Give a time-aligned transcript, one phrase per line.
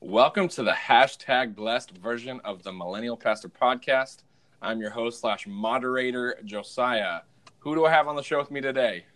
[0.00, 4.24] Welcome to the hashtag blessed version of the Millennial Pastor Podcast.
[4.60, 7.20] I'm your host slash moderator, Josiah.
[7.60, 9.06] Who do I have on the show with me today?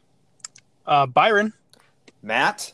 [0.87, 1.53] Uh, Byron.
[2.23, 2.73] Matt.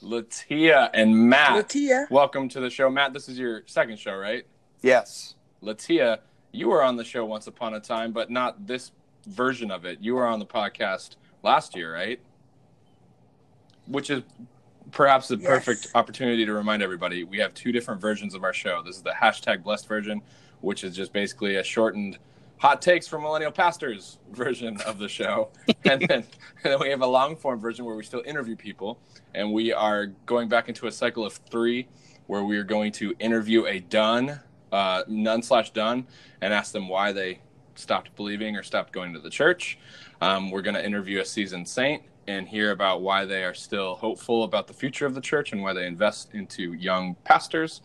[0.00, 1.56] Letiah and Matt.
[1.56, 2.06] Letiah.
[2.10, 2.88] Welcome to the show.
[2.88, 4.46] Matt, this is your second show, right?
[4.80, 5.34] Yes.
[5.60, 6.20] Letiah,
[6.52, 8.92] you were on the show once upon a time, but not this
[9.26, 9.98] version of it.
[10.00, 12.20] You were on the podcast last year, right?
[13.86, 14.22] Which is
[14.90, 15.46] perhaps the Yes.
[15.46, 18.82] perfect opportunity to remind everybody we have two different versions of our show.
[18.82, 20.22] This is the hashtag blessed version,
[20.60, 22.18] which is just basically a shortened
[22.58, 25.48] hot takes from millennial pastors version of the show.
[25.84, 26.24] and, then,
[26.64, 28.98] and then we have a long form version where we still interview people.
[29.34, 31.86] And we are going back into a cycle of three
[32.26, 34.40] where we are going to interview a done,
[34.72, 36.06] uh, none slash done,
[36.40, 37.40] and ask them why they
[37.74, 39.78] stopped believing or stopped going to the church.
[40.20, 43.94] Um, we're going to interview a seasoned saint and hear about why they are still
[43.96, 47.80] hopeful about the future of the church and why they invest into young pastors.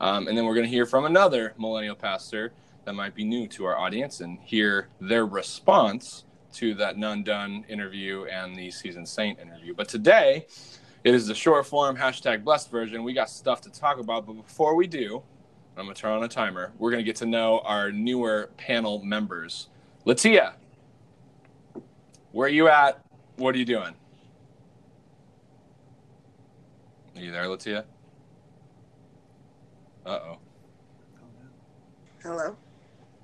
[0.00, 2.52] Um, and then we're going to hear from another millennial pastor
[2.84, 7.64] that might be new to our audience and hear their response to that none done
[7.68, 9.74] interview and the seasoned saint interview.
[9.74, 10.46] But today,
[11.04, 13.02] it is the short form hashtag blessed version.
[13.04, 15.22] We got stuff to talk about, but before we do,
[15.80, 16.72] I'm gonna turn on a timer.
[16.78, 19.68] We're gonna get to know our newer panel members.
[20.04, 20.52] Letiah,
[22.32, 23.02] where are you at?
[23.36, 23.94] What are you doing?
[27.16, 27.84] Are you there, Letiah?
[30.04, 30.38] Uh oh.
[32.22, 32.56] Hello.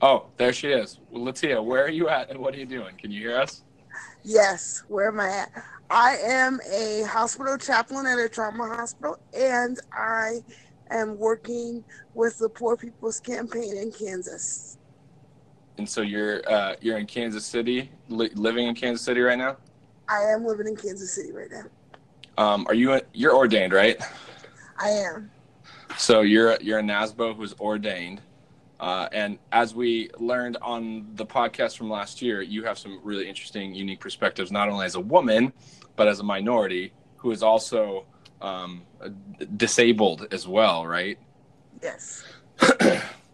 [0.01, 0.99] Oh, there she is.
[1.11, 2.97] Well, Letiah, where are you at and what are you doing?
[2.97, 3.65] Can you hear us?
[4.25, 5.53] Yes, where am I at?
[5.91, 10.43] I am a hospital chaplain at a trauma hospital, and I
[10.91, 11.85] am working
[12.15, 14.79] with the Poor People's Campaign in Kansas.
[15.79, 19.57] And so you're uh, you're in Kansas City, li- living in Kansas City right now.
[20.09, 21.65] I am living in Kansas City right now.
[22.39, 24.01] Um, are you you're ordained, right?
[24.79, 25.31] I am.
[25.99, 28.21] So you're you're a NASBO who's ordained,
[28.81, 33.29] uh, and as we learned on the podcast from last year, you have some really
[33.29, 35.53] interesting, unique perspectives, not only as a woman,
[35.97, 38.05] but as a minority who is also
[38.41, 38.83] um,
[39.57, 41.19] disabled as well, right?
[41.83, 42.25] Yes.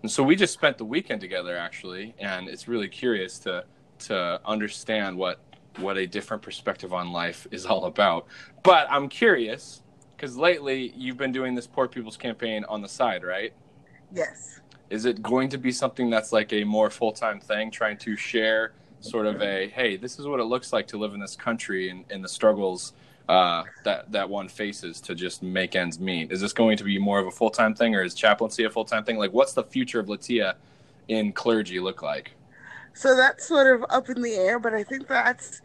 [0.03, 3.65] And so we just spent the weekend together actually, and it's really curious to
[4.01, 5.41] to understand what
[5.79, 8.27] what a different perspective on life is all about.
[8.62, 9.83] But I'm curious
[10.17, 13.53] because lately you've been doing this poor people's campaign on the side, right?
[14.12, 14.61] Yes.
[14.91, 18.17] Is it going to be something that's like a more full time thing, trying to
[18.17, 21.37] share sort of a hey, this is what it looks like to live in this
[21.37, 22.93] country and, and the struggles
[23.32, 26.31] uh, that that one faces to just make ends meet?
[26.31, 28.70] Is this going to be more of a full time thing, or is chaplaincy a
[28.70, 29.16] full time thing?
[29.16, 30.56] Like, what's the future of Letiah
[31.09, 32.32] in clergy look like?
[32.93, 35.62] So that's sort of up in the air, but I think that's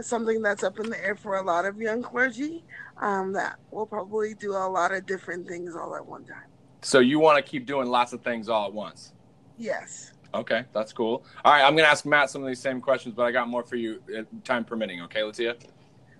[0.00, 2.64] something that's up in the air for a lot of young clergy
[2.96, 6.48] um, that will probably do a lot of different things all at one time.
[6.80, 9.12] So you want to keep doing lots of things all at once?
[9.58, 10.12] Yes.
[10.32, 11.22] Okay, that's cool.
[11.44, 13.62] All right, I'm gonna ask Matt some of these same questions, but I got more
[13.62, 15.02] for you, uh, time permitting.
[15.02, 15.54] Okay, Letiah.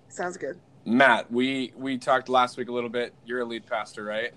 [0.08, 0.60] Sounds good.
[0.84, 3.14] Matt, we we talked last week a little bit.
[3.24, 4.32] You're a lead pastor, right?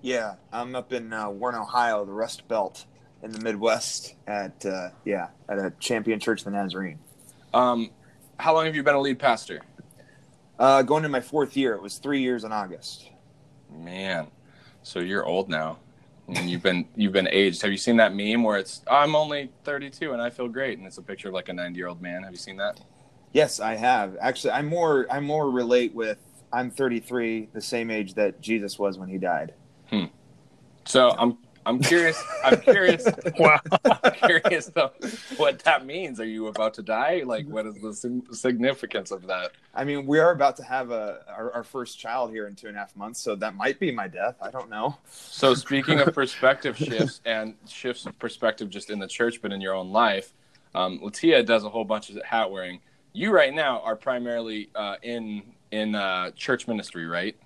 [0.00, 2.86] Yeah, I'm up in uh, Warren, Ohio, the Rust Belt
[3.22, 6.98] in the Midwest at uh, yeah at a Champion Church of the Nazarene.
[7.52, 7.90] Um,
[8.38, 9.60] how long have you been a lead pastor?
[10.58, 11.74] Uh, going to my fourth year.
[11.74, 13.10] It was three years in August.
[13.70, 14.26] Man,
[14.82, 15.78] so you're old now,
[16.28, 17.60] and you've been you've been aged.
[17.60, 20.86] Have you seen that meme where it's I'm only 32 and I feel great, and
[20.86, 22.22] it's a picture of like a 90 year old man?
[22.22, 22.80] Have you seen that?
[23.32, 24.16] Yes, I have.
[24.20, 26.18] Actually, I'm more I more relate with
[26.52, 29.54] I'm 33, the same age that Jesus was when he died.
[30.84, 32.20] So I'm I'm curious.
[32.44, 33.06] I'm curious.
[33.38, 33.60] Wow.
[34.02, 34.90] I'm curious though,
[35.36, 36.18] what that means.
[36.20, 37.22] Are you about to die?
[37.24, 39.52] Like, what is the sig- significance of that?
[39.74, 42.66] I mean, we are about to have a our, our first child here in two
[42.66, 44.36] and a half months, so that might be my death.
[44.42, 44.98] I don't know.
[45.10, 49.60] So, speaking of perspective shifts and shifts of perspective just in the church, but in
[49.60, 50.32] your own life,
[50.74, 52.80] um, Letiah does a whole bunch of hat wearing.
[53.12, 57.36] You right now are primarily uh, in in uh, church ministry, right?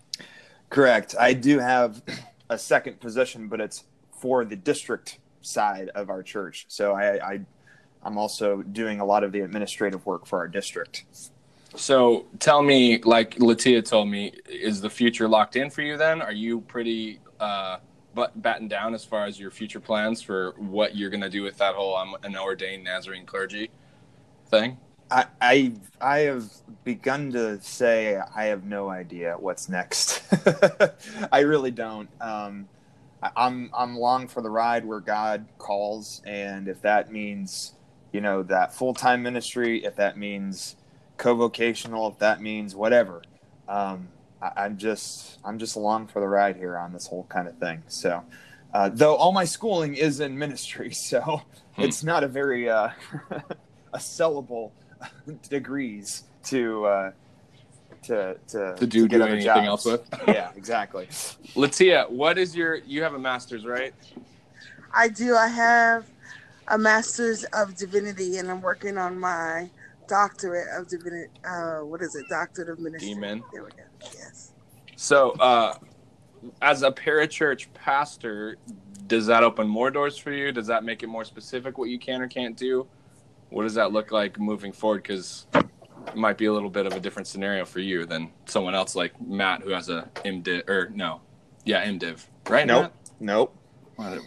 [0.70, 1.14] Correct.
[1.19, 2.02] I do have
[2.50, 3.84] a second position, but it's
[4.19, 6.66] for the district side of our church.
[6.69, 7.40] So I, I
[8.02, 11.05] I'm also doing a lot of the administrative work for our district.
[11.76, 15.96] So, tell me, like Letiah told me, is the future locked in for you?
[15.96, 17.78] Then, are you pretty uh,
[18.14, 21.43] but batten down as far as your future plans for what you're going to do
[21.43, 23.70] with that whole I'm an ordained Nazarene clergy
[24.49, 24.78] thing?
[25.14, 26.50] I, I I have
[26.82, 30.22] begun to say I have no idea what's next.
[31.32, 32.08] I really don't.
[32.20, 32.69] Um,
[33.22, 37.75] I, I'm I'm long for the ride where God calls, and if that means
[38.14, 40.76] you know, that full time ministry, if that means
[41.17, 43.22] co-vocational, if that means whatever.
[43.69, 44.08] Um,
[44.40, 47.58] I, am just I'm just along for the ride here on this whole kind of
[47.58, 47.82] thing.
[47.88, 48.22] So,
[48.72, 51.82] uh, though all my schooling is in ministry, so hmm.
[51.82, 52.90] it's not a very uh,
[53.93, 54.70] a sellable
[55.48, 57.12] degrees to uh,
[58.04, 59.66] to to to do, to get do anything jobs.
[59.66, 60.08] else with.
[60.28, 61.08] yeah, exactly.
[61.54, 63.94] Letiah, what is your you have a master's, right?
[64.92, 65.34] I do.
[65.34, 66.06] I have
[66.68, 69.68] a master's of divinity, and I'm working on my
[70.06, 71.30] doctorate of divinity.
[71.44, 72.28] Uh, what is it?
[72.28, 73.14] Doctorate of ministry.
[73.14, 73.42] DMin.
[73.52, 73.84] There we go.
[74.02, 74.52] Yes.
[74.96, 75.78] So, uh,
[76.62, 78.56] as a parachurch pastor,
[79.06, 80.52] does that open more doors for you?
[80.52, 82.86] Does that make it more specific what you can or can't do?
[83.54, 85.04] What does that look like moving forward?
[85.04, 88.74] Because it might be a little bit of a different scenario for you than someone
[88.74, 91.20] else like Matt who has a MDiv or no,
[91.64, 92.66] yeah MDiv, right?
[92.66, 93.54] Nope, Matt?
[94.16, 94.26] nope.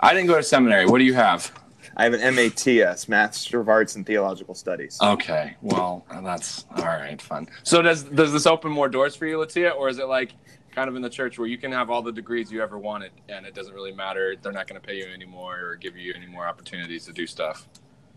[0.00, 0.86] I didn't go to seminary.
[0.86, 1.52] What do you have?
[1.96, 4.98] I have an MATS, Master of Arts in Theological Studies.
[5.00, 7.46] Okay, well that's all right, fun.
[7.62, 10.32] So does does this open more doors for you, Letiah, or is it like
[10.74, 13.12] kind of in the church where you can have all the degrees you ever wanted
[13.28, 14.34] and it doesn't really matter?
[14.34, 17.24] They're not going to pay you anymore or give you any more opportunities to do
[17.24, 17.68] stuff.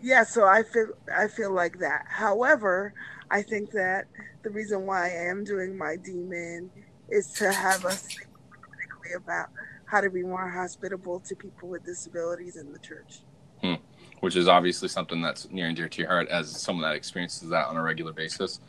[0.01, 2.05] Yeah, so I feel I feel like that.
[2.07, 2.93] However,
[3.29, 4.05] I think that
[4.43, 6.69] the reason why I am doing my DMin
[7.09, 9.49] is to have us think about
[9.85, 13.19] how to be more hospitable to people with disabilities in the church.
[13.61, 13.75] Hmm.
[14.21, 17.49] Which is obviously something that's near and dear to your heart as someone that experiences
[17.49, 18.59] that on a regular basis.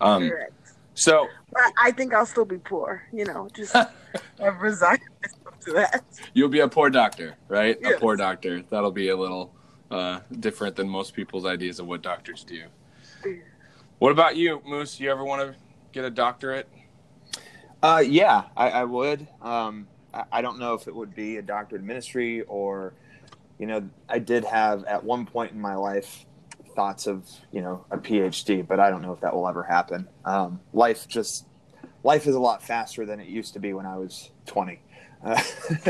[0.00, 0.52] Um, Correct.
[0.94, 3.06] So, but I think I'll still be poor.
[3.12, 3.74] You know, just
[4.60, 6.04] resign myself to that.
[6.34, 7.78] You'll be a poor doctor, right?
[7.80, 7.96] Yes.
[7.96, 8.62] A poor doctor.
[8.70, 9.52] That'll be a little
[9.90, 12.64] uh, different than most people's ideas of what doctors do.
[13.98, 14.98] What about you, Moose?
[14.98, 15.54] You ever want to
[15.92, 16.68] get a doctorate?
[17.82, 19.26] Uh, yeah, I, I would.
[19.42, 22.94] Um, I, I, don't know if it would be a doctorate ministry or,
[23.58, 26.24] you know, I did have at one point in my life
[26.74, 30.08] thoughts of, you know, a PhD, but I don't know if that will ever happen.
[30.24, 31.46] Um, life just,
[32.04, 34.80] life is a lot faster than it used to be when I was 20.
[35.22, 35.42] Uh,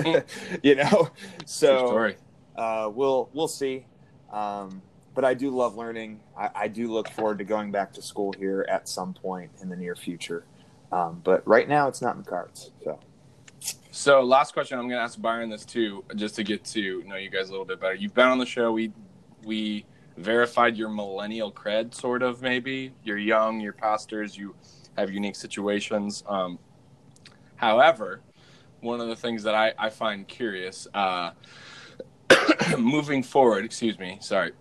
[0.62, 1.11] you know,
[1.44, 2.14] so
[2.56, 3.87] uh, we'll we'll see.
[4.32, 4.82] Um,
[5.15, 6.21] but I do love learning.
[6.38, 9.69] I, I, do look forward to going back to school here at some point in
[9.69, 10.44] the near future.
[10.93, 12.71] Um, but right now, it's not in the cards.
[12.85, 13.00] So.
[13.93, 14.79] So, last question.
[14.79, 17.50] I'm going to ask Byron this too, just to get to know you guys a
[17.50, 17.94] little bit better.
[17.94, 18.73] You've been on the show.
[18.73, 18.93] We
[19.44, 19.85] we
[20.17, 22.93] verified your millennial cred, sort of maybe.
[23.03, 23.61] You're young.
[23.61, 24.37] You're pastors.
[24.37, 24.55] You
[24.97, 26.23] have unique situations.
[26.29, 26.59] Um,
[27.56, 28.21] however,
[28.81, 30.87] one of the things that I, I find curious.
[30.94, 31.32] Uh,
[32.79, 34.53] moving forward, excuse me, sorry.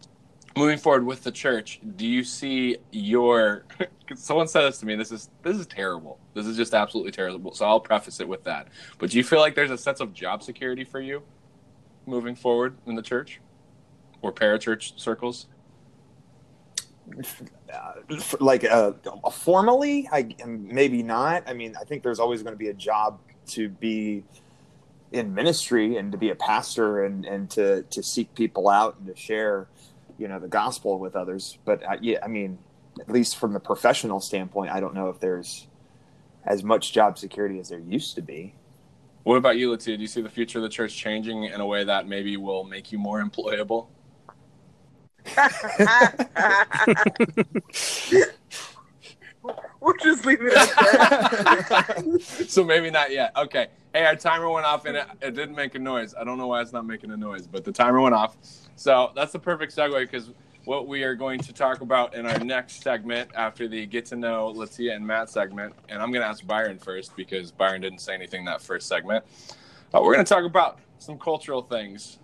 [0.57, 3.65] Moving forward with the church, do you see your
[4.15, 6.19] someone said this to me, this is this is terrible.
[6.33, 7.53] This is just absolutely terrible.
[7.53, 8.67] So I'll preface it with that.
[8.97, 11.21] But do you feel like there's a sense of job security for you
[12.05, 13.39] moving forward in the church
[14.21, 15.47] or parachurch circles?
[17.73, 17.93] Uh,
[18.39, 18.91] like uh,
[19.31, 21.43] formally, I maybe not.
[21.47, 24.23] I mean, I think there's always going to be a job to be
[25.11, 29.07] in ministry and to be a pastor and, and to, to seek people out and
[29.07, 29.67] to share,
[30.17, 31.57] you know, the gospel with others.
[31.65, 32.59] But I, yeah, I mean,
[32.99, 35.67] at least from the professional standpoint, I don't know if there's
[36.45, 38.53] as much job security as there used to be.
[39.23, 39.97] What about you, Letiah?
[39.97, 42.63] Do you see the future of the church changing in a way that maybe will
[42.63, 43.87] make you more employable?
[49.81, 50.69] we'll just leave it at
[51.69, 52.21] that.
[52.47, 53.35] so maybe not yet.
[53.35, 53.67] Okay.
[53.93, 56.13] Hey, our timer went off and it, it, didn't make a noise.
[56.19, 58.37] I don't know why it's not making a noise, but the timer went off.
[58.75, 60.31] So that's the perfect segue because
[60.65, 64.15] what we are going to talk about in our next segment after the get to
[64.15, 67.99] know Letiah and Matt segment, and I'm going to ask Byron first because Byron didn't
[67.99, 69.25] say anything that first segment.
[69.91, 72.19] Uh, we're going to talk about some cultural things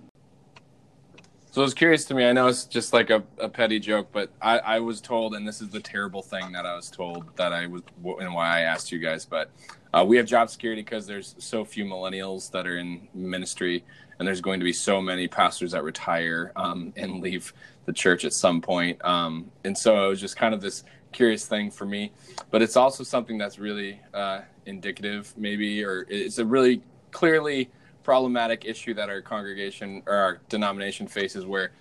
[1.56, 2.26] so it was curious to me.
[2.26, 5.48] I know it's just like a, a petty joke, but I, I, was told, and
[5.48, 7.82] this is the terrible thing that I was told that I was,
[8.20, 9.50] and why I asked you guys, but
[9.96, 13.86] uh, we have job security because there's so few millennials that are in ministry,
[14.20, 17.54] and there's going to be so many pastors that retire um, and leave
[17.86, 19.04] the church at some point.
[19.06, 20.84] Um, and so it was just kind of this
[21.14, 22.12] curious thing for me,
[22.52, 27.70] but it's also something that's really uh, indicative, maybe, or it's a really clearly
[28.04, 31.72] problematic issue that our congregation or our denomination faces where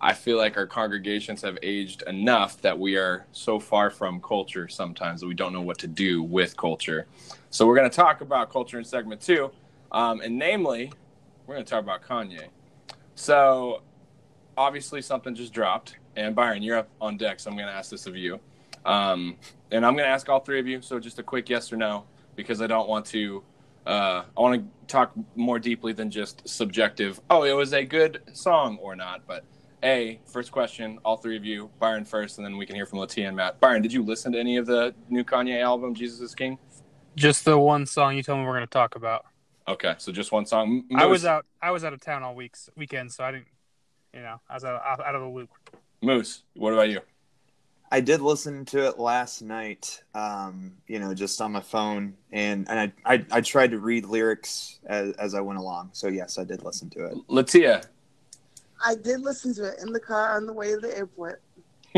[0.00, 4.66] I feel like our congregations have aged enough that we are so far from culture
[4.66, 7.06] sometimes that we don't know what to do with culture.
[7.52, 9.50] So we're going to talk about culture in segment two,
[9.90, 10.92] um, and namely,
[11.46, 12.46] we're going to talk about Kanye.
[13.16, 13.82] So
[14.56, 17.90] obviously something just dropped, and Byron, you're up on deck, so I'm going to ask
[17.90, 18.38] this of you,
[18.84, 19.36] um,
[19.72, 20.80] and I'm going to ask all three of you.
[20.80, 22.04] So just a quick yes or no,
[22.36, 23.42] because I don't want to
[23.84, 27.20] uh, I want to talk more deeply than just subjective.
[27.30, 29.42] Oh, it was a good song or not, but
[29.82, 33.00] A, first question, all three of you, Byron first, and then we can hear from
[33.00, 33.58] Letiah and Matt.
[33.58, 36.58] Byron, did you listen to any of the new Kanye album, Jesus is King?
[37.20, 39.26] Just the one song you told me we're going to talk about.
[39.68, 40.84] Okay, so just one song.
[40.94, 41.44] I was out.
[41.60, 43.46] I was out of town all weeks weekend, so I didn't.
[44.14, 45.50] You know, I was out, out of the loop.
[46.00, 47.00] Moose, what about you?
[47.92, 52.66] I did listen to it last night, um, you know, just on my phone, and,
[52.70, 55.90] and I, I, I tried to read lyrics as, as I went along.
[55.92, 57.18] So yes, I did listen to it.
[57.28, 57.82] Letiah.
[58.84, 61.42] I did listen to it in the car on the way to the airport.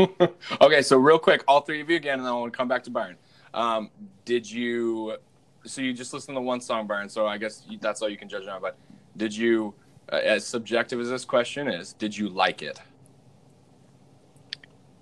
[0.61, 2.67] okay, so real quick, all three of you again, and then I want to come
[2.67, 3.15] back to Byron.
[3.53, 3.89] Um,
[4.25, 5.17] did you?
[5.65, 7.09] So you just listened to one song, Byron.
[7.09, 8.61] So I guess that's all you can judge on.
[8.61, 8.77] But
[9.15, 9.73] did you,
[10.11, 12.79] uh, as subjective as this question is, did you like it?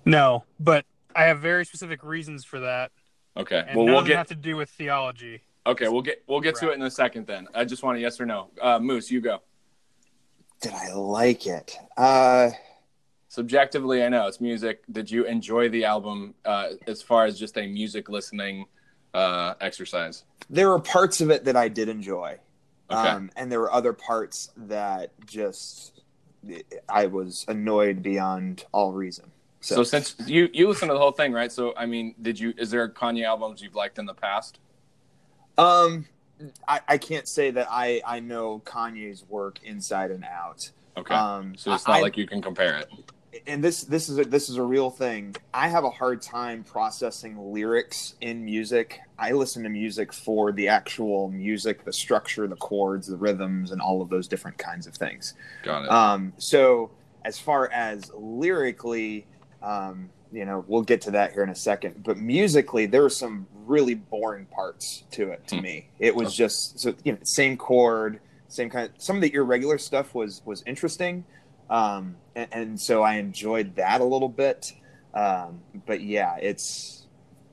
[0.04, 2.90] No, but I have very specific reasons for that.
[3.36, 3.64] Okay.
[3.66, 5.40] And well, we'll get have to do with theology.
[5.66, 5.88] okay.
[5.88, 7.26] We'll get we'll get to it in a second.
[7.26, 8.50] Then I just want a yes or no.
[8.60, 9.40] Uh, Moose, you go.
[10.60, 11.76] Did I like it?
[11.96, 12.50] Uh,
[13.36, 14.82] Subjectively, I know it's music.
[14.92, 18.66] Did you enjoy the album uh, as far as just a music listening
[19.14, 20.24] uh, exercise?
[20.50, 22.36] there were parts of it that I did enjoy,
[22.90, 23.08] Okay.
[23.08, 26.02] um, and there were other parts that just
[26.90, 29.30] I was annoyed beyond all reason.
[29.60, 31.50] so, since you you listened to the whole thing, right?
[31.50, 32.52] So I mean, did you?
[32.58, 34.58] Is there Kanye albums you've liked in the past?
[35.56, 36.04] Um,
[36.68, 40.70] I, I can't say that I I know Kanye's work inside and out.
[40.98, 41.14] Okay.
[41.14, 42.90] Um, so it's not I- like you can compare it.
[43.46, 45.34] And this this is a, this is a real thing.
[45.54, 49.00] I have a hard time processing lyrics in music.
[49.18, 53.80] I listen to music for the actual music, the structure, the chords, the rhythms, and
[53.80, 55.34] all of those different kinds of things.
[55.62, 55.90] Got it.
[55.90, 56.90] Um, so
[57.24, 59.26] as far as lyrically,
[59.62, 62.02] um, you know, we'll get to that here in a second.
[62.02, 65.62] But musically, there were some really boring parts to it to Hmm.
[65.62, 65.88] me.
[65.98, 68.90] It was just so you know, same chord, same kind.
[68.90, 71.24] Of, some of the irregular stuff was was interesting,
[71.70, 74.72] um, and, and so I enjoyed that a little bit.
[75.14, 77.06] Um, but yeah, it's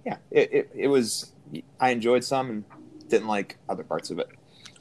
[0.06, 1.34] yeah, it, it it was.
[1.80, 2.64] I enjoyed some and
[3.08, 4.30] didn't like other parts of it.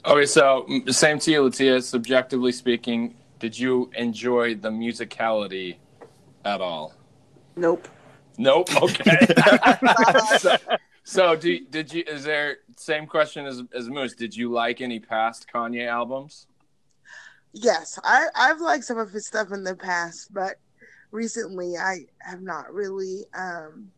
[0.05, 1.81] Okay, so same to you, Letiah.
[1.81, 5.77] Subjectively speaking, did you enjoy the musicality
[6.45, 6.93] at all?
[7.55, 7.87] Nope.
[8.37, 8.69] Nope.
[8.81, 9.17] Okay.
[10.37, 10.55] so,
[11.03, 12.03] so do, did you?
[12.07, 14.13] Is there same question as as Moose?
[14.13, 16.47] Did you like any past Kanye albums?
[17.53, 20.55] Yes, I I've liked some of his stuff in the past, but
[21.11, 23.91] recently I have not really um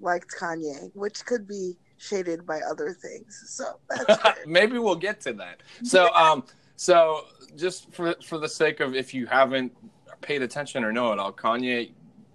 [0.00, 3.44] liked Kanye, which could be shaded by other things.
[3.46, 4.40] So that's.
[4.46, 5.62] Maybe we'll get to that.
[5.84, 6.44] So, um,
[6.76, 7.24] so
[7.56, 9.72] just for for the sake of if you haven't
[10.20, 11.92] paid attention or know it all, Kanye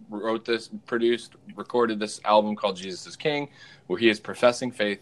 [0.09, 3.49] wrote this, produced, recorded this album called Jesus is King,
[3.87, 5.01] where he is professing faith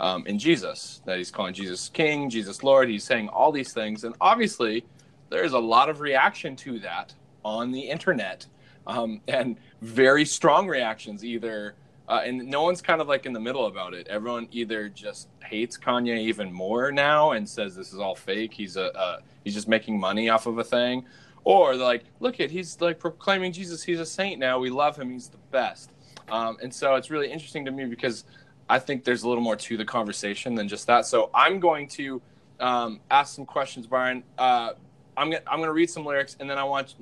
[0.00, 2.88] um, in Jesus, that he's calling Jesus King, Jesus Lord.
[2.88, 4.84] He's saying all these things, and obviously,
[5.30, 7.14] there's a lot of reaction to that
[7.44, 8.46] on the internet,
[8.86, 11.24] um, and very strong reactions.
[11.24, 11.74] Either
[12.08, 14.08] uh, and no one's kind of like in the middle about it.
[14.08, 18.52] Everyone either just hates Kanye even more now and says this is all fake.
[18.52, 21.04] He's a uh, he's just making money off of a thing,
[21.44, 23.82] or they're like, look at he's like proclaiming Jesus.
[23.82, 24.58] He's a saint now.
[24.58, 25.10] We love him.
[25.10, 25.90] He's the best.
[26.30, 28.24] Um, and so it's really interesting to me because
[28.68, 31.06] I think there's a little more to the conversation than just that.
[31.06, 32.20] So I'm going to
[32.60, 34.22] um, ask some questions, Byron.
[34.36, 34.72] Uh,
[35.16, 36.94] I'm gonna I'm gonna read some lyrics and then I want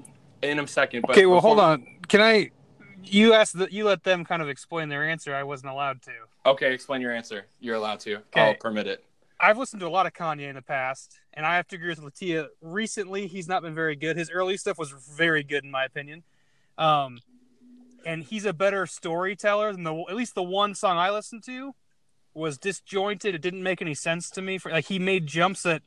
[0.42, 1.02] in a second.
[1.02, 1.86] But okay, well, hold on.
[2.08, 2.50] Can I?
[3.04, 5.34] You asked that you let them kind of explain their answer.
[5.34, 6.12] I wasn't allowed to.
[6.44, 7.46] Okay, explain your answer.
[7.60, 8.16] You're allowed to.
[8.16, 8.40] Okay.
[8.40, 9.04] I'll permit it.
[9.38, 11.90] I've listened to a lot of Kanye in the past, and I have to agree
[11.90, 12.46] with Letiah.
[12.62, 14.16] Recently, he's not been very good.
[14.16, 16.22] His early stuff was very good, in my opinion.
[16.78, 17.18] Um,
[18.06, 21.74] and he's a better storyteller than the at least the one song I listened to
[22.32, 23.34] was disjointed.
[23.34, 24.56] It didn't make any sense to me.
[24.58, 25.82] For like he made jumps that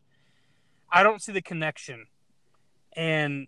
[0.92, 2.08] I don't see the connection,
[2.94, 3.48] and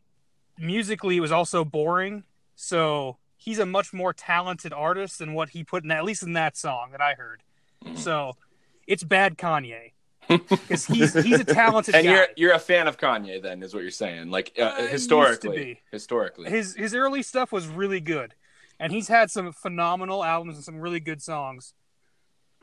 [0.58, 2.24] musically it was also boring.
[2.56, 6.24] So he's a much more talented artist than what he put in that, at least
[6.24, 7.42] in that song that I heard.
[7.96, 8.38] So
[8.88, 9.92] it's bad Kanye
[10.30, 12.14] because he's he's a talented and guy.
[12.14, 14.30] you're you're a fan of Kanye, then, is what you're saying?
[14.30, 16.50] Like uh, Uh, historically, historically.
[16.50, 18.36] his his early stuff was really good,
[18.82, 21.74] and he's had some phenomenal albums and some really good songs.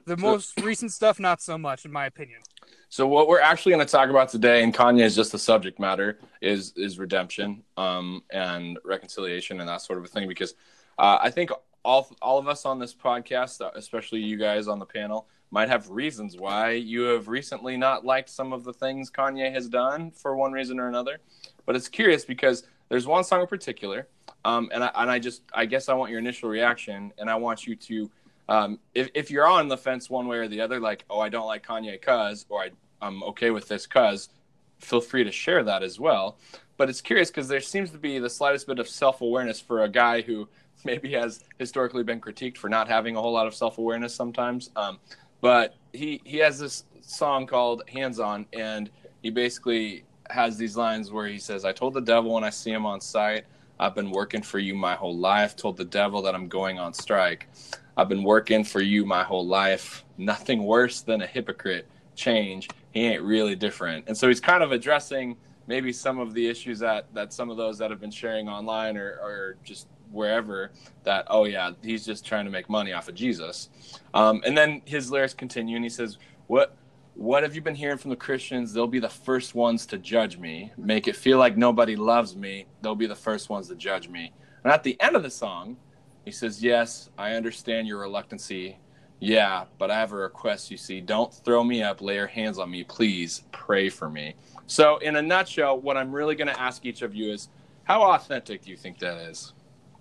[0.05, 2.41] The most recent stuff, not so much, in my opinion.
[2.89, 5.79] So what we're actually going to talk about today, and Kanye is just the subject
[5.79, 10.27] matter, is is redemption, um, and reconciliation, and that sort of a thing.
[10.27, 10.55] Because
[10.99, 11.51] uh, I think
[11.85, 15.69] all all of us on this podcast, uh, especially you guys on the panel, might
[15.69, 20.11] have reasons why you have recently not liked some of the things Kanye has done
[20.11, 21.19] for one reason or another.
[21.65, 24.09] But it's curious because there's one song in particular,
[24.49, 27.35] um, and I, and I just I guess I want your initial reaction, and I
[27.35, 28.11] want you to
[28.49, 31.28] um, if, if you're on the fence one way or the other, like, oh, I
[31.28, 32.71] don't like Kanye cuz, or I,
[33.02, 34.31] I'm okay with this cuz,
[34.78, 36.38] feel free to share that as well.
[36.78, 39.85] But it's curious because there seems to be the slightest bit of self awareness for
[39.85, 40.49] a guy who
[40.85, 44.71] maybe has historically been critiqued for not having a whole lot of self awareness sometimes.
[44.76, 44.99] Um,
[45.43, 48.90] but he he has this song called Hands On, and
[49.23, 52.71] he basically has these lines where he says, "I told the devil when I see
[52.71, 53.45] him on sight."
[53.80, 55.56] I've been working for you my whole life.
[55.56, 57.49] Told the devil that I'm going on strike.
[57.97, 60.04] I've been working for you my whole life.
[60.16, 61.88] Nothing worse than a hypocrite.
[62.14, 62.68] Change.
[62.92, 64.04] He ain't really different.
[64.08, 65.37] And so he's kind of addressing
[65.68, 68.97] maybe some of the issues that that some of those that have been sharing online
[68.97, 70.73] or, or just wherever
[71.04, 73.68] that oh yeah he's just trying to make money off of jesus
[74.14, 76.16] um, and then his lyrics continue and he says
[76.47, 76.75] what
[77.19, 78.73] what have you been hearing from the Christians?
[78.73, 82.67] They'll be the first ones to judge me, make it feel like nobody loves me.
[82.81, 84.33] They'll be the first ones to judge me.
[84.63, 85.77] And at the end of the song,
[86.25, 88.79] he says, Yes, I understand your reluctancy.
[89.19, 91.01] Yeah, but I have a request, you see.
[91.01, 92.85] Don't throw me up, lay your hands on me.
[92.85, 94.37] Please pray for me.
[94.69, 97.49] So, in a nutshell, what I'm really going to ask each of you is
[97.83, 99.55] how authentic do you think that is?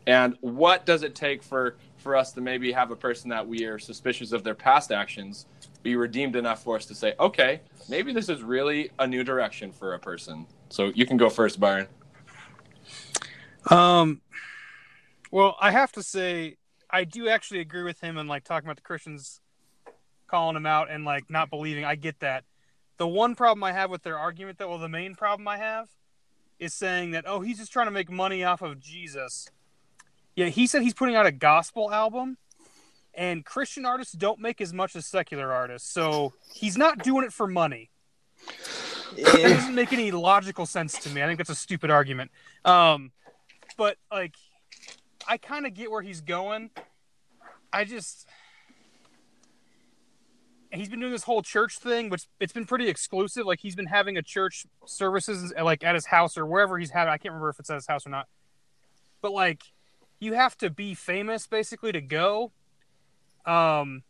[0.06, 3.66] And what does it take for, for us to maybe have a person that we
[3.66, 5.48] are suspicious of their past actions?
[5.88, 9.72] Be redeemed enough for us to say, okay, maybe this is really a new direction
[9.72, 10.46] for a person.
[10.68, 11.88] So you can go first, Byron.
[13.72, 14.20] Um,
[15.32, 16.58] well, I have to say,
[16.90, 19.40] I do actually agree with him and like talking about the Christians
[20.28, 21.86] calling him out and like not believing.
[21.86, 22.44] I get that.
[22.98, 25.88] The one problem I have with their argument, though, well, the main problem I have
[26.60, 29.48] is saying that, oh, he's just trying to make money off of Jesus.
[30.36, 32.38] Yeah, he said he's putting out a gospel album
[33.18, 37.34] and Christian artists don't make as much as secular artists, so he's not doing it
[37.34, 37.90] for money.
[39.18, 41.24] It doesn't make any logical sense to me.
[41.24, 42.30] I think that's a stupid argument.
[42.64, 43.12] Um,
[43.76, 44.36] but like,
[45.28, 46.70] I kind of get where he's going.
[47.74, 48.28] I just
[50.72, 53.46] he's been doing this whole church thing, which it's been pretty exclusive.
[53.46, 57.12] Like he's been having a church services like at his house or wherever he's having.
[57.12, 58.28] I can't remember if it's at his house or not.
[59.22, 59.64] But like,
[60.20, 62.52] you have to be famous basically to go.
[63.48, 64.04] Um,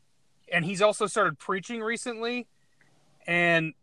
[0.51, 2.47] and he's also started preaching recently.
[3.25, 3.73] And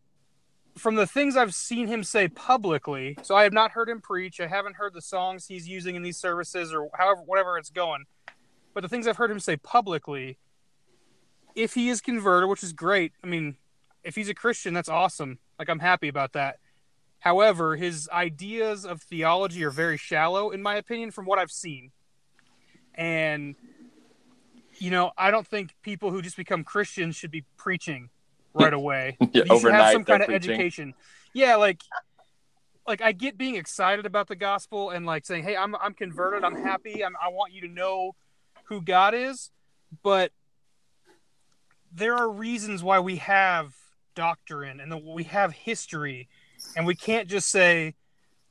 [0.77, 4.41] from the things I've seen him say publicly, so I have not heard him preach.
[4.41, 8.05] I haven't heard the songs he's using in these services or however, whatever it's going.
[8.75, 10.37] But the things I've heard him say publicly,
[11.55, 13.13] if he is converted, which is great.
[13.23, 13.57] I mean,
[14.03, 15.39] if he's a Christian, that's awesome.
[15.59, 16.59] Like, I'm happy about that.
[17.21, 21.93] However, his ideas of theology are very shallow, in my opinion, from what I've seen.
[22.95, 23.55] And
[24.79, 28.11] you know, I don't think people who just become Christians should be preaching
[28.55, 29.17] right away.
[29.33, 30.53] yeah, you should have some kind of preaching.
[30.53, 30.95] education.
[31.33, 31.83] Yeah, like
[32.87, 36.45] like I get being excited about the gospel and like saying, "Hey, I'm I'm converted.
[36.45, 37.05] I'm happy.
[37.05, 38.13] I'm, I want you to know
[38.65, 39.51] who God is."
[40.03, 40.33] But
[41.93, 43.75] there are reasons why we have
[44.15, 46.29] doctrine and the, we have history,
[46.77, 47.95] and we can't just say,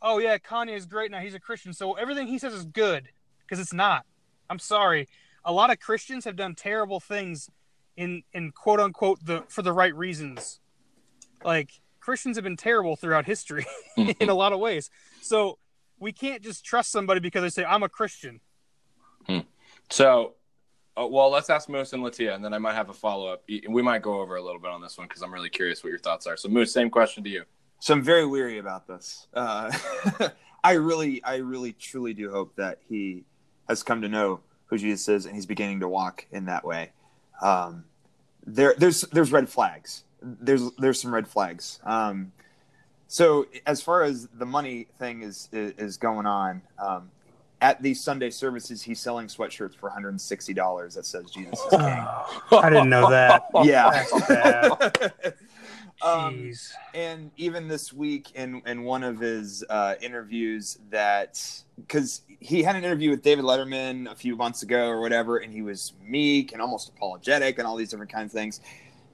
[0.02, 1.20] "Oh yeah, Kanye is great now.
[1.20, 3.10] He's a Christian, so everything he says is good,"
[3.42, 4.06] because it's not.
[4.50, 5.08] I'm sorry
[5.46, 7.50] a lot of Christians have done terrible things
[7.96, 10.60] in in quote unquote the for the right reasons.
[11.44, 13.66] Like Christians have been terrible throughout history
[13.98, 14.90] in a lot of ways.
[15.22, 15.58] So
[16.00, 18.42] we can't just trust somebody because they say I'm a Christian.
[19.26, 19.40] Hmm.
[19.90, 20.34] So,
[21.00, 23.44] uh, well, let's ask Moose and Letiah, and then I might have a follow up.
[23.48, 25.92] We might go over a little bit on this one because I'm really curious what
[25.92, 26.36] your thoughts are.
[26.36, 27.44] So, Moose, same question to you.
[27.80, 29.28] So I'm very weary about this.
[29.34, 29.72] Uh,
[30.64, 33.26] I really, I really, truly do hope that he
[33.68, 34.40] has come to know
[34.74, 36.92] who Jesus is, and he's beginning to walk in that way.
[37.42, 37.86] Um,
[38.46, 40.04] there, there's there's red flags.
[40.22, 41.80] There's there's some red flags.
[41.84, 42.32] Um,
[43.08, 47.12] so as far as the money thing is is, is going on, um,
[47.62, 51.80] at these Sunday services, he's selling sweatshirts for 160 dollars that says Jesus is King.
[51.80, 53.46] I didn't know that.
[53.64, 55.30] yeah.
[56.04, 56.52] Um,
[56.94, 62.76] and even this week in in one of his uh, interviews that because he had
[62.76, 66.52] an interview with David Letterman a few months ago or whatever, and he was meek
[66.52, 68.60] and almost apologetic and all these different kinds of things.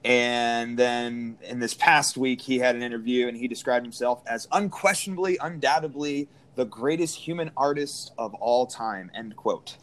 [0.04, 4.48] And then in this past week, he had an interview and he described himself as
[4.50, 9.10] unquestionably, undoubtedly the greatest human artist of all time.
[9.14, 9.76] End quote.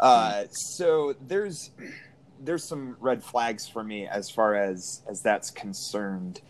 [0.00, 1.70] Uh, so there's
[2.44, 6.40] there's some red flags for me as far as as that's concerned.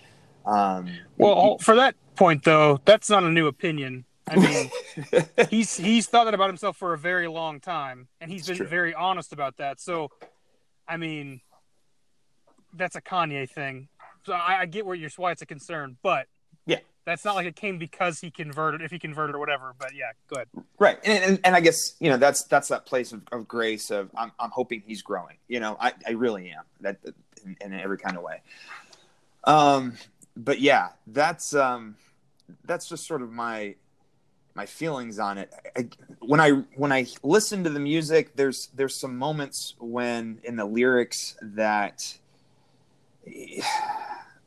[0.45, 4.05] Um, Well, for that point though, that's not a new opinion.
[4.29, 4.71] I mean,
[5.51, 8.95] he's he's thought that about himself for a very long time, and he's been very
[8.95, 9.81] honest about that.
[9.81, 10.11] So,
[10.89, 11.41] I mean,
[12.73, 13.89] that's a Kanye thing.
[14.25, 16.27] So I, I get where you're why it's a concern, but.
[17.05, 19.75] That's not like it came because he converted, if he converted or whatever.
[19.79, 20.49] But yeah, go ahead.
[20.79, 23.91] right, and, and and I guess you know that's that's that place of, of grace
[23.91, 25.37] of I'm I'm hoping he's growing.
[25.49, 26.99] You know, I I really am that
[27.45, 28.43] in, in every kind of way.
[29.45, 29.95] Um,
[30.37, 31.97] but yeah, that's um
[32.65, 33.75] that's just sort of my
[34.55, 35.53] my feelings on it.
[35.77, 35.89] I,
[36.21, 40.65] when I when I listen to the music, there's there's some moments when in the
[40.65, 42.19] lyrics that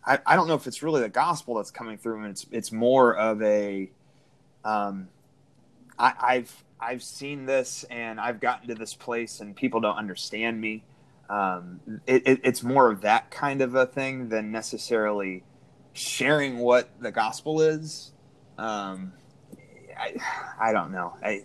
[0.06, 2.72] I, I don't know if it's really the gospel that's coming through, and it's it's
[2.72, 3.90] more of a
[4.64, 5.08] um,
[5.98, 10.60] I, I've I've seen this and I've gotten to this place and people don't understand
[10.60, 10.84] me.
[11.30, 15.44] Um, it, it, it's more of that kind of a thing than necessarily
[15.94, 18.12] sharing what the gospel is.
[18.58, 19.14] Um,
[19.98, 20.16] I,
[20.60, 21.16] I don't know.
[21.24, 21.44] I,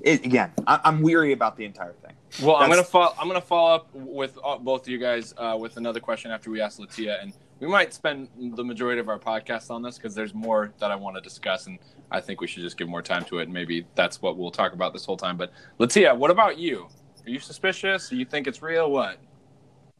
[0.00, 2.14] it, again, I, am weary about the entire thing.
[2.38, 3.14] Well, That's, I'm gonna follow.
[3.18, 6.60] I'm gonna follow up with both of you guys uh, with another question after we
[6.60, 10.32] ask Letiah, and we might spend the majority of our podcast on this because there's
[10.32, 11.78] more that I want to discuss, and
[12.10, 13.44] I think we should just give more time to it.
[13.44, 15.36] And maybe that's what we'll talk about this whole time.
[15.36, 16.88] But Latia, what about you?
[17.26, 18.08] Are you suspicious?
[18.08, 18.90] Do you think it's real?
[18.90, 19.18] What?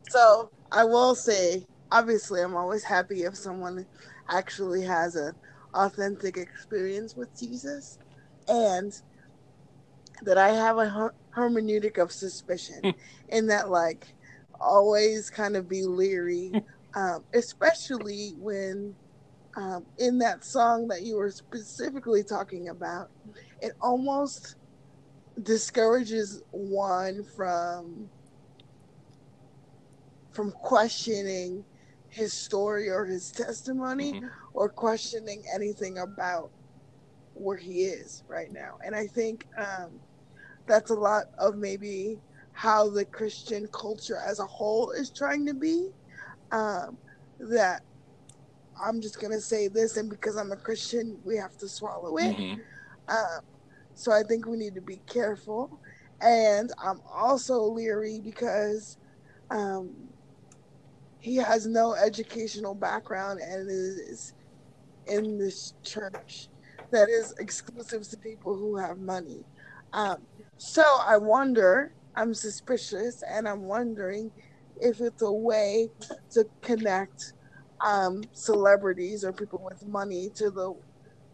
[0.09, 3.85] So I will say, obviously, I'm always happy if someone
[4.29, 5.35] actually has an
[5.75, 7.99] authentic experience with Jesus,
[8.47, 8.99] and
[10.23, 12.91] that I have a hermeneutic of suspicion, hmm.
[13.29, 14.07] in that like
[14.61, 16.53] always kind of be leery,
[16.95, 18.95] um, especially when
[19.57, 23.11] um, in that song that you were specifically talking about,
[23.61, 24.57] it almost
[25.43, 28.09] discourages one from
[30.33, 31.65] from questioning
[32.09, 34.27] his story or his testimony mm-hmm.
[34.55, 36.51] or questioning anything about
[37.35, 38.79] where he is right now.
[38.85, 39.91] And I think um,
[40.71, 42.19] that's a lot of maybe
[42.53, 45.89] how the Christian culture as a whole is trying to be.
[46.53, 46.97] Um,
[47.41, 47.83] that
[48.83, 52.17] I'm just going to say this, and because I'm a Christian, we have to swallow
[52.17, 52.37] it.
[52.37, 52.61] Mm-hmm.
[53.09, 53.41] Um,
[53.95, 55.81] so I think we need to be careful.
[56.21, 58.99] And I'm also leery because
[59.51, 59.91] um,
[61.19, 64.35] he has no educational background and is
[65.07, 66.49] in this church
[66.91, 69.45] that is exclusive to people who have money.
[69.93, 70.19] Um,
[70.61, 74.31] so I wonder, I'm suspicious, and I'm wondering
[74.79, 75.89] if it's a way
[76.33, 77.33] to connect
[77.81, 80.77] um, celebrities or people with money to the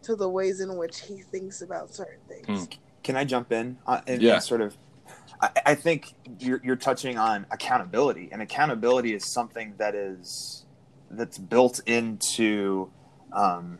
[0.03, 2.67] to the ways in which he thinks about certain things.
[2.67, 2.79] Hmm.
[3.03, 4.35] Can I jump in uh, and, yeah.
[4.35, 4.77] and sort of
[5.41, 10.63] I, I think you're, you're touching on accountability, and accountability is something that is
[11.11, 12.89] that's built into
[13.33, 13.79] um,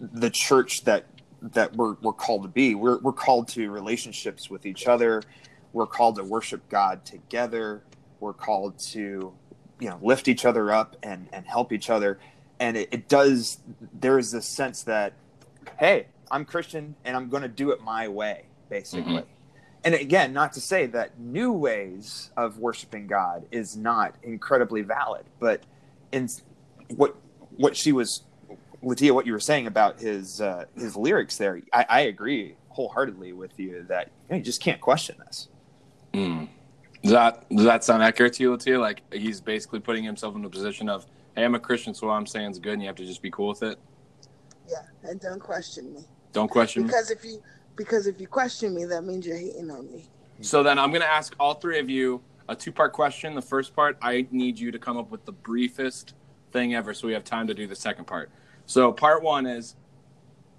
[0.00, 1.09] the church that
[1.42, 2.74] that we're we're called to be.
[2.74, 5.22] We're we're called to relationships with each other.
[5.72, 7.82] We're called to worship God together.
[8.18, 9.32] We're called to
[9.78, 12.18] you know lift each other up and and help each other.
[12.58, 13.58] And it, it does.
[14.00, 15.14] There is this sense that
[15.78, 19.12] hey, I'm Christian and I'm going to do it my way, basically.
[19.12, 19.34] Mm-hmm
[19.82, 25.24] and again, not to say that new ways of worshiping God is not incredibly valid,
[25.38, 25.62] but
[26.12, 26.28] in
[26.96, 27.16] what
[27.56, 28.22] what she was,
[28.82, 33.32] Letiah, what you were saying about his uh, his lyrics there, I, I agree wholeheartedly
[33.32, 35.48] with you that you, know, you just can't question this.
[36.14, 36.48] Mm.
[37.02, 38.80] Does that does that sound accurate to you, Letiah?
[38.80, 42.14] Like he's basically putting himself in the position of, "Hey, I'm a Christian, so what
[42.14, 43.78] I'm saying is good, and you have to just be cool with it."
[44.68, 46.04] Yeah, and don't question me.
[46.32, 46.88] Don't question me.
[46.88, 47.16] because me.
[47.16, 47.42] if you
[47.76, 50.04] because if you question me, that means you're hating on me.
[50.40, 53.34] So then I'm going to ask all three of you a two part question.
[53.34, 56.14] The first part, I need you to come up with the briefest
[56.52, 58.30] thing ever so we have time to do the second part.
[58.70, 59.74] So, part one is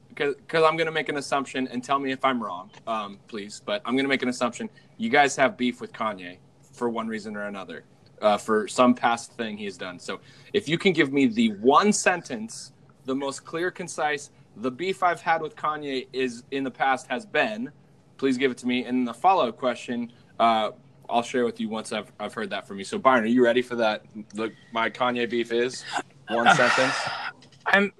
[0.09, 3.61] because I'm going to make an assumption and tell me if I'm wrong, um, please.
[3.65, 4.69] But I'm going to make an assumption.
[4.97, 6.35] You guys have beef with Kanye
[6.73, 7.85] for one reason or another,
[8.21, 9.97] uh, for some past thing he's done.
[9.97, 10.19] So,
[10.51, 12.73] if you can give me the one sentence,
[13.05, 17.25] the most clear, concise, the beef I've had with Kanye is in the past has
[17.25, 17.71] been.
[18.17, 18.83] Please give it to me.
[18.83, 20.71] And the follow up question, uh,
[21.09, 22.83] I'll share with you once I've, I've heard that from you.
[22.83, 24.03] So, Byron, are you ready for that?
[24.33, 25.85] The, my Kanye beef is
[26.27, 26.95] one sentence.
[27.65, 27.93] I'm.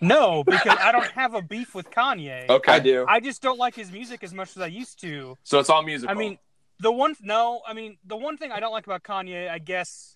[0.00, 2.48] no, because I don't have a beef with Kanye.
[2.48, 3.04] Okay, I do.
[3.08, 5.36] I just don't like his music as much as I used to.
[5.44, 6.14] So it's all musical.
[6.14, 6.38] I mean,
[6.80, 10.14] the one no, I mean the one thing I don't like about Kanye, I guess,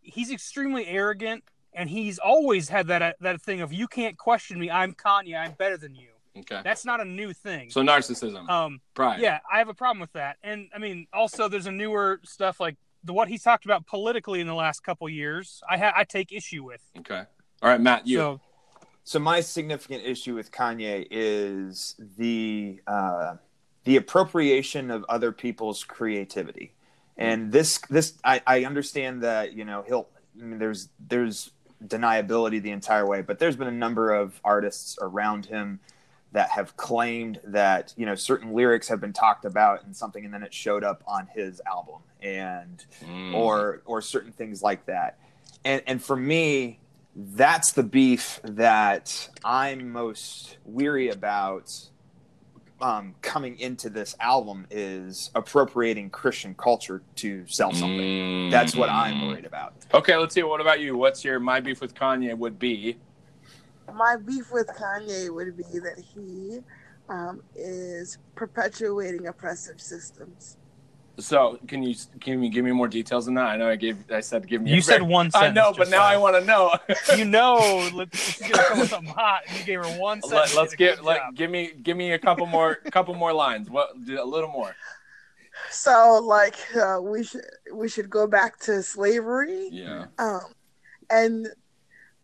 [0.00, 4.70] he's extremely arrogant and he's always had that that thing of you can't question me.
[4.70, 5.38] I'm Kanye.
[5.38, 6.08] I'm better than you.
[6.38, 6.60] Okay.
[6.62, 7.70] That's not a new thing.
[7.70, 8.48] So narcissism.
[8.48, 9.20] Um, pride.
[9.20, 10.36] Yeah, I have a problem with that.
[10.42, 14.40] And I mean, also there's a newer stuff like the what he's talked about politically
[14.40, 15.62] in the last couple years.
[15.68, 16.82] I ha- I take issue with.
[16.98, 17.22] Okay.
[17.62, 18.06] All right, Matt.
[18.06, 18.16] You.
[18.16, 18.40] So,
[19.04, 23.36] so my significant issue with Kanye is the uh,
[23.84, 26.72] the appropriation of other people's creativity,
[27.16, 31.50] and this this I, I understand that you know he'll I mean, there's there's
[31.84, 33.22] deniability the entire way.
[33.22, 35.80] But there's been a number of artists around him
[36.32, 40.32] that have claimed that you know certain lyrics have been talked about and something, and
[40.32, 43.34] then it showed up on his album, and mm.
[43.34, 45.18] or or certain things like that.
[45.64, 46.78] And and for me,
[47.14, 51.90] that's the beef that I'm most weary about
[52.80, 58.50] um, coming into this album is appropriating Christian culture to sell something.
[58.50, 59.74] That's what I'm worried about.
[59.92, 60.42] Okay, let's see.
[60.42, 60.96] What about you?
[60.96, 62.96] What's your my beef with Kanye would be?
[63.92, 66.60] My beef with Kanye would be that he
[67.08, 70.56] um, is perpetuating oppressive systems.
[71.18, 73.46] So can you can you give me more details on that?
[73.46, 74.70] I know I gave I said give me.
[74.70, 75.10] You a said break.
[75.10, 76.74] one I know, but now I want to know.
[77.16, 80.54] You know, let's, gonna come with something hot, you gave her one sentence.
[80.54, 82.76] Let, us You did a get good like give me give me a couple more
[82.90, 83.68] couple more lines.
[83.68, 84.74] What a little more.
[85.70, 87.44] So, like, uh, we should
[87.74, 89.68] we should go back to slavery.
[89.70, 90.06] Yeah.
[90.18, 90.40] Um,
[91.10, 91.48] and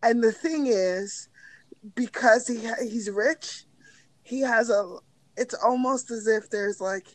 [0.02, 1.28] and the thing is,
[1.94, 3.64] because he he's rich,
[4.22, 4.98] he has a.
[5.36, 7.08] It's almost as if there's like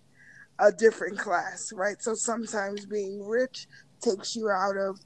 [0.61, 2.01] a different class, right?
[2.01, 3.67] So sometimes being rich
[3.99, 4.99] takes you out of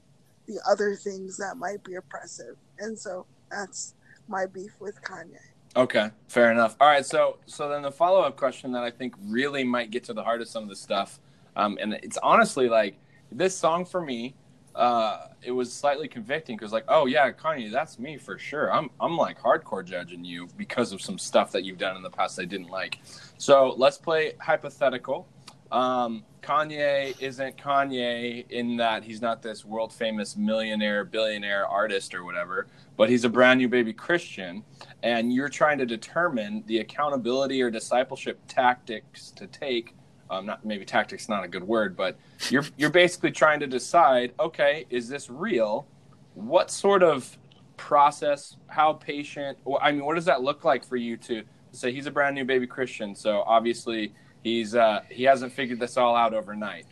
[0.46, 3.94] the other things that might be oppressive, and so that's
[4.28, 5.38] my beef with Kanye.
[5.74, 6.76] Okay, fair enough.
[6.80, 10.04] All right, so so then the follow up question that I think really might get
[10.04, 11.18] to the heart of some of this stuff,
[11.56, 12.96] um, and it's honestly like
[13.32, 14.34] this song for me,
[14.74, 18.72] uh, it was slightly convicting because like, oh yeah, Kanye, that's me for sure.
[18.72, 22.10] I'm I'm like hardcore judging you because of some stuff that you've done in the
[22.10, 22.98] past I didn't like.
[23.38, 25.26] So let's play hypothetical.
[25.72, 32.24] Um, Kanye isn't Kanye in that he's not this world famous millionaire, billionaire artist or
[32.24, 34.62] whatever, but he's a brand new baby Christian
[35.02, 39.94] and you're trying to determine the accountability or discipleship tactics to take.
[40.28, 42.18] Um, not maybe tactics not a good word but
[42.50, 45.86] you're you're basically trying to decide okay is this real?
[46.34, 47.38] What sort of
[47.76, 52.06] process how patient i mean what does that look like for you to say he's
[52.06, 53.14] a brand new baby christian?
[53.14, 54.12] So obviously
[54.46, 56.86] he's uh, he hasn't figured this all out overnight.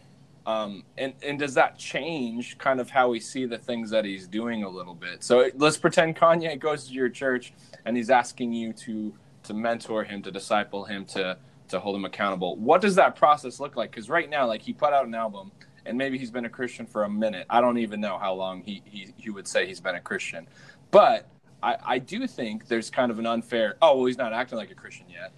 [0.44, 4.26] Um, and and does that change kind of how we see the things that he's
[4.26, 5.22] doing a little bit?
[5.22, 9.14] So let's pretend kanye goes to your church and he's asking you to
[9.44, 11.38] to mentor him to disciple him to
[11.68, 12.56] to hold him accountable.
[12.56, 13.90] What does that process look like?
[13.92, 15.52] Because right now like he put out an album
[15.86, 17.46] and maybe he's been a christian for a minute.
[17.48, 20.48] I don't even know how long he he, he would say he's been a christian.
[20.90, 21.28] But
[21.62, 24.72] I, I do think there's kind of an unfair oh well he's not acting like
[24.72, 25.32] a christian yet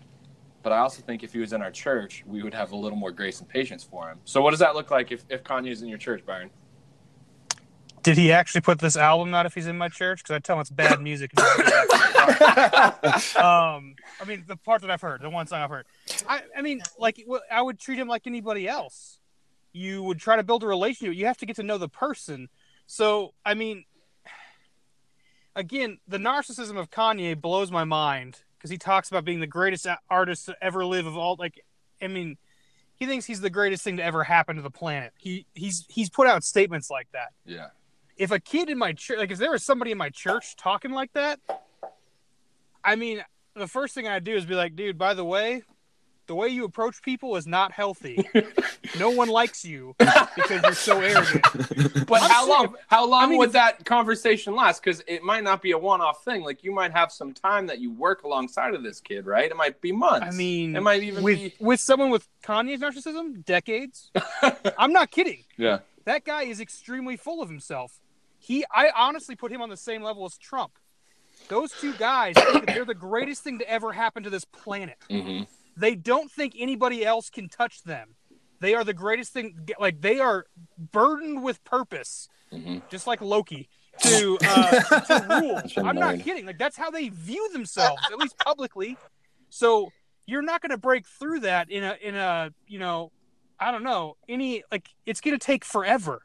[0.67, 2.99] but i also think if he was in our church we would have a little
[2.99, 5.81] more grace and patience for him so what does that look like if, if kanye's
[5.81, 6.51] in your church byron
[8.03, 10.25] Did he actually put this album out if he's in my church?
[10.25, 11.31] Because I tell him it's bad music.
[11.41, 11.47] um,
[14.21, 15.87] I mean, the part that I've heard, the one song I've heard.
[16.29, 19.19] I, I mean, like, I would treat him like anybody else.
[19.73, 21.17] You would try to build a relationship.
[21.17, 22.49] You have to get to know the person.
[22.87, 23.87] So, I mean,
[25.57, 29.87] again, the narcissism of Kanye blows my mind because he talks about being the greatest
[30.11, 31.37] artist to ever live of all.
[31.39, 31.65] Like,
[32.03, 32.37] I mean,
[32.95, 35.13] he thinks he's the greatest thing to ever happen to the planet.
[35.17, 37.69] He he's he's put out statements like that yeah
[38.17, 40.91] if a kid in my church, like if there was somebody in my church talking
[40.91, 41.39] like that,
[42.83, 43.23] I mean,
[43.55, 45.63] the first thing I'd do is be like, dude, by the way,
[46.27, 48.29] the way you approach people is not healthy.
[48.99, 51.45] no one likes you because you're so arrogant.
[52.07, 52.75] But I'm how long?
[52.89, 54.83] How long I mean, would that conversation last?
[54.83, 56.43] Because it might not be a one-off thing.
[56.43, 59.51] Like you might have some time that you work alongside of this kid, right?
[59.51, 60.27] It might be months.
[60.27, 61.55] I mean, it might even with be.
[61.61, 64.11] with someone with Kanye's narcissism, decades.
[64.79, 65.45] I'm not kidding.
[65.57, 65.81] Yeah.
[66.05, 68.01] That guy is extremely full of himself.
[68.39, 70.73] He, I honestly put him on the same level as Trump.
[71.49, 72.35] Those two guys,
[72.67, 74.97] they're the greatest thing to ever happen to this planet.
[75.11, 75.43] hmm
[75.77, 78.15] they don't think anybody else can touch them.
[78.61, 79.69] They are the greatest thing.
[79.79, 80.47] Like they are
[80.93, 82.83] burdened with purpose, Mhm.
[82.89, 83.69] just like Loki
[84.03, 85.61] to uh, to rule.
[85.77, 86.47] I'm I'm not kidding.
[86.47, 88.97] Like that's how they view themselves, at least publicly.
[89.51, 89.93] So
[90.27, 93.13] you're not going to break through that in a in a you know,
[93.61, 96.23] I don't know any like it's going to take forever,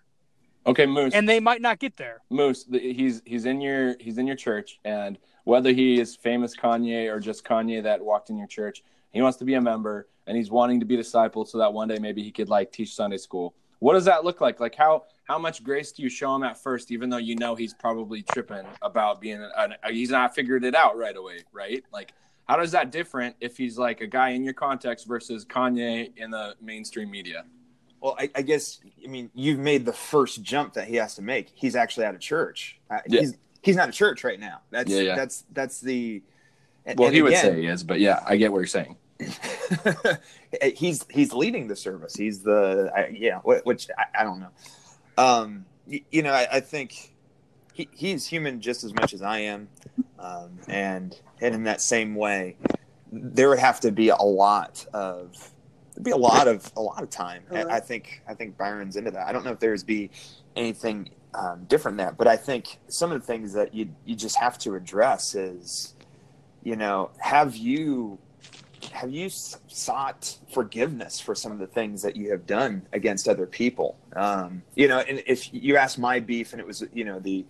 [0.65, 1.13] Okay, Moose.
[1.13, 2.21] and they might not get there.
[2.29, 2.65] Moose.
[2.71, 7.19] He's he's in your he's in your church, and whether he is famous Kanye or
[7.19, 10.51] just Kanye that walked in your church, he wants to be a member, and he's
[10.51, 13.53] wanting to be discipled so that one day maybe he could like teach Sunday school.
[13.79, 14.59] What does that look like?
[14.59, 17.55] Like how how much grace do you show him at first, even though you know
[17.55, 21.83] he's probably tripping about being an, he's not figured it out right away, right?
[21.91, 22.13] Like
[22.47, 26.31] how does that different if he's like a guy in your context versus Kanye in
[26.31, 27.45] the mainstream media?
[28.01, 31.21] Well, I, I guess I mean you've made the first jump that he has to
[31.21, 31.51] make.
[31.55, 32.79] He's actually out of church.
[32.89, 33.21] Uh, Yeah.
[33.21, 34.61] He's he's not at church right now.
[34.69, 35.15] That's Yeah, yeah.
[35.15, 36.23] that's that's the.
[36.85, 38.97] And- Well, and he would say he is, but yeah, I get what you're saying.
[40.75, 42.15] he's he's leading the service.
[42.15, 44.49] He's the I, yeah, which I, I don't know.
[45.17, 47.13] Um, you, you know, I, I think
[47.73, 49.67] he, he's human just as much as I am,
[50.19, 52.57] um, and and in that same way,
[53.11, 55.51] there would have to be a lot of
[55.95, 57.43] there'd be a lot of a lot of time.
[57.51, 59.27] I, I think I think Byron's into that.
[59.27, 60.09] I don't know if there's be
[60.55, 62.17] anything um, different than that.
[62.17, 65.93] But I think some of the things that you you just have to address is,
[66.63, 68.19] you know, have you
[68.91, 73.45] have you sought forgiveness for some of the things that you have done against other
[73.45, 73.97] people?
[74.15, 77.45] Um, you know, and if you ask my beef, and it was you know the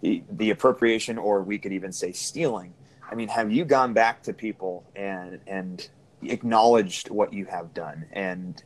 [0.00, 2.72] the the appropriation, or we could even say stealing.
[3.10, 5.88] I mean, have you gone back to people and and
[6.22, 8.06] acknowledged what you have done?
[8.12, 8.62] And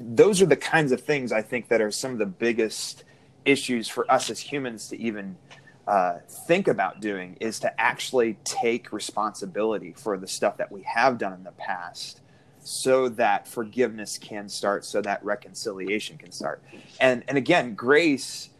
[0.00, 3.04] those are the kinds of things I think that are some of the biggest
[3.44, 5.36] issues for us as humans to even
[5.86, 11.16] uh, think about doing is to actually take responsibility for the stuff that we have
[11.16, 12.20] done in the past
[12.66, 16.60] so that forgiveness can start so that reconciliation can start
[17.00, 18.50] and and again grace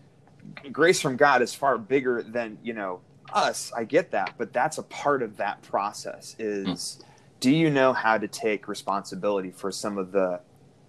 [0.70, 3.00] grace from god is far bigger than you know
[3.32, 7.04] us i get that but that's a part of that process is mm.
[7.40, 10.38] do you know how to take responsibility for some of the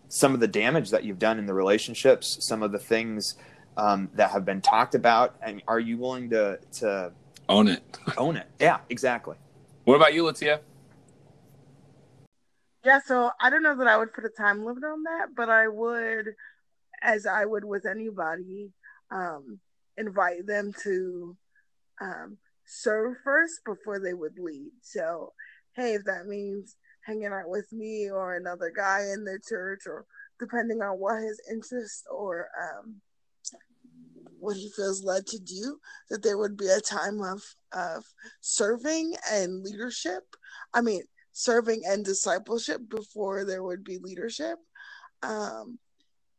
[0.10, 3.34] some of the damage that you've done in the relationships some of the things
[3.78, 7.12] um, that have been talked about and are you willing to to
[7.48, 7.82] own it.
[8.18, 8.48] own it?
[8.60, 9.38] Yeah exactly.
[9.86, 10.60] What about you Letiah?
[12.84, 15.50] Yeah so i don't know that i would put a time limit on that but
[15.50, 16.28] i would
[17.02, 18.72] as i would with anybody
[19.12, 19.60] um,
[19.98, 21.36] invite them to
[22.02, 25.34] um, serve first before they would lead so
[25.76, 30.06] hey if that means hanging out with me or another guy in the church or
[30.40, 33.02] depending on what his interest or um,
[34.40, 37.42] what he feels led to do, that there would be a time of
[37.74, 38.06] of
[38.42, 40.24] serving and leadership.
[40.74, 44.58] I mean, serving and discipleship before there would be leadership.
[45.24, 45.80] Um,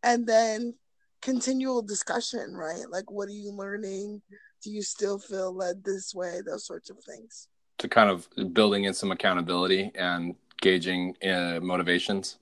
[0.02, 0.74] and then
[1.20, 2.84] continual discussion, right?
[2.88, 4.22] Like, what are you learning?
[4.62, 6.40] Do you still feel led this way?
[6.44, 7.48] Those sorts of things.
[7.78, 12.38] To kind of building in some accountability and gauging uh, motivations.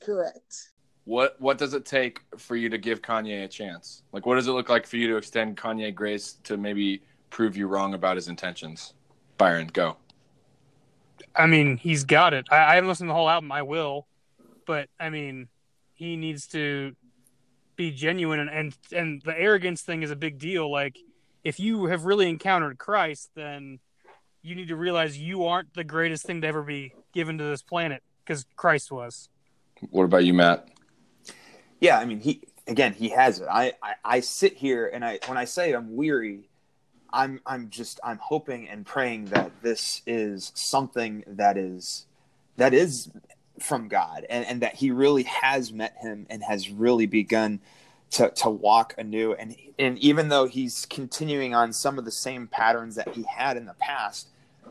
[0.00, 0.73] Correct
[1.04, 4.02] what what does it take for you to give Kanye a chance?
[4.12, 7.56] Like, what does it look like for you to extend Kanye grace to maybe prove
[7.56, 8.94] you wrong about his intentions?
[9.36, 9.96] Byron, go.
[11.36, 12.46] I mean, he's got it.
[12.50, 13.52] I, I haven't listened to the whole album.
[13.52, 14.06] I will,
[14.66, 15.48] but I mean,
[15.94, 16.94] he needs to
[17.76, 20.70] be genuine, and and, and the arrogance thing is a big deal.
[20.70, 20.98] Like,
[21.42, 23.78] if you have really encountered Christ, then
[24.42, 27.62] you need to realize you aren't the greatest thing to ever be given to this
[27.62, 29.28] planet because Christ was.
[29.90, 30.68] What about you, Matt?
[31.80, 33.48] Yeah, I mean, he again, he has it.
[33.50, 36.48] I, I, I sit here and I when I say I'm weary,
[37.12, 42.06] I'm I'm just I'm hoping and praying that this is something that is
[42.56, 43.10] that is
[43.60, 47.60] from God and, and that he really has met him and has really begun
[48.10, 52.46] to, to walk anew and and even though he's continuing on some of the same
[52.46, 54.28] patterns that he had in the past,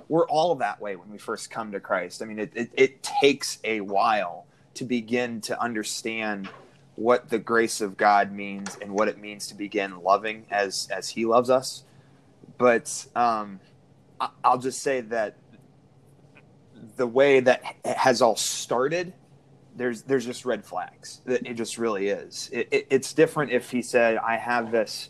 [0.09, 2.21] we're all that way when we first come to Christ.
[2.21, 6.49] I mean it, it, it takes a while to begin to understand
[6.95, 11.09] what the grace of God means and what it means to begin loving as as
[11.09, 11.83] He loves us.
[12.57, 13.59] But um,
[14.43, 15.35] I'll just say that
[16.97, 19.13] the way that has all started,
[19.75, 21.21] there's there's just red flags.
[21.25, 22.49] It just really is.
[22.53, 25.09] It, it, it's different if He said, "I have this,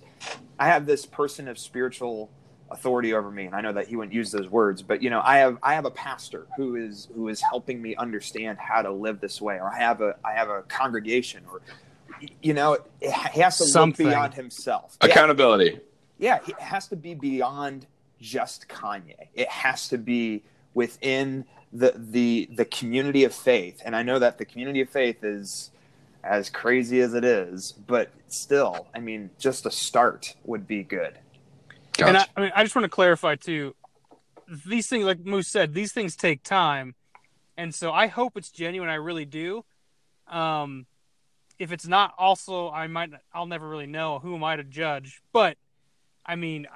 [0.57, 2.29] I have this person of spiritual."
[2.71, 5.21] Authority over me and i know that he wouldn't use those words but you know
[5.23, 8.91] i have i have a pastor who is who is helping me understand how to
[8.91, 11.61] live this way or i have a i have a congregation or
[12.41, 14.05] you know he has to Something.
[14.05, 14.97] look beyond himself.
[15.01, 15.79] Accountability.
[16.17, 17.87] Yeah, yeah it has to be beyond
[18.19, 19.27] just kanye.
[19.33, 24.37] It has to be within the the the community of faith and i know that
[24.37, 25.71] the community of faith is
[26.23, 31.17] as crazy as it is but still i mean just a start would be good
[31.93, 32.07] Gotcha.
[32.07, 33.75] And I, I, mean, I just want to clarify too.
[34.65, 36.95] These things, like Moose said, these things take time,
[37.57, 38.89] and so I hope it's genuine.
[38.89, 39.63] I really do.
[40.27, 40.85] Um,
[41.59, 44.19] if it's not, also I might, I'll never really know.
[44.19, 45.21] Who am I to judge?
[45.31, 45.57] But
[46.25, 46.67] I mean,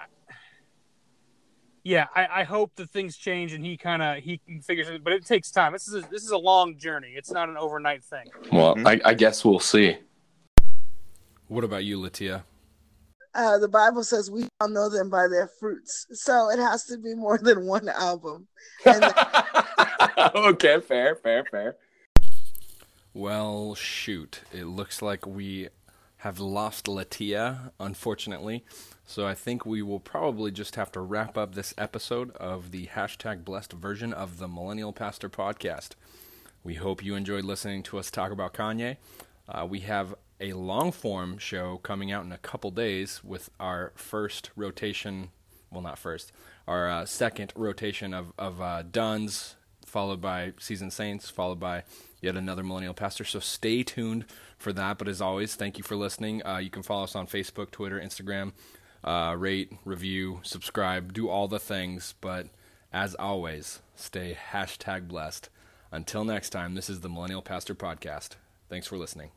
[1.84, 5.04] yeah, I, I hope that things change and he kind of he figures it.
[5.04, 5.74] But it takes time.
[5.74, 7.14] This is a, this is a long journey.
[7.16, 8.28] It's not an overnight thing.
[8.52, 8.88] Well, mm-hmm.
[8.88, 9.98] I, I guess we'll see.
[11.48, 12.44] What about you, Letiah?
[13.34, 16.08] Uh, the Bible says we all know them by their fruits.
[16.12, 18.48] So it has to be more than one album.
[18.88, 21.76] okay, fair, fair, fair.
[23.14, 24.42] Well, shoot.
[24.52, 25.70] It looks like we
[26.18, 28.66] have lost Letiah, unfortunately.
[29.06, 32.88] So I think we will probably just have to wrap up this episode of the
[32.88, 35.92] hashtag blessed version of the Millennial Pastor podcast.
[36.64, 38.98] We hope you enjoyed listening to us talk about Kanye.
[39.48, 43.92] Uh, we have a long form show coming out in a couple days with our
[43.96, 45.30] first rotation.
[45.72, 46.32] Well, not first,
[46.68, 49.56] our uh, second rotation of of uh, Duns
[49.88, 51.84] followed by Season Saints, followed by
[52.22, 53.24] yet another Millennial Pastor.
[53.24, 54.26] So stay tuned
[54.58, 54.98] for that.
[54.98, 56.46] But as always, thank you for listening.
[56.46, 58.52] Uh, you can follow us on Facebook, Twitter, Instagram.
[59.04, 62.14] Uh, rate, review, subscribe, do all the things.
[62.20, 62.48] But
[62.92, 65.50] as always, stay hashtag blessed.
[65.92, 68.32] Until next time, this is the Millennial Pastor Podcast.
[68.70, 69.32] Thanks for listening